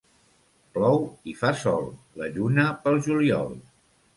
Plou 0.77 0.97
i 1.33 1.35
fa 1.43 1.51
sol, 1.65 1.85
la 2.23 2.31
lluna 2.39 2.67
pel 2.87 2.99
juliol. 3.11 3.55